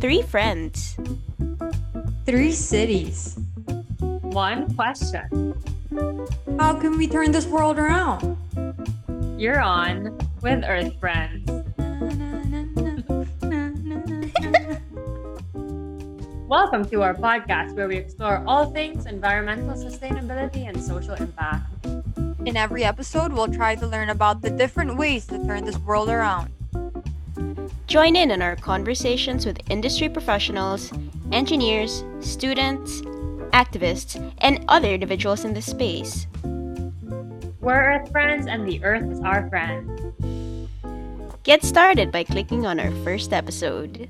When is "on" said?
9.60-10.18, 28.30-28.40, 42.64-42.80